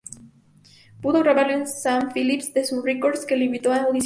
[0.99, 3.99] Pudo grabarlo a Sam Phillips de Sun Records, que lo invitó a audicionar.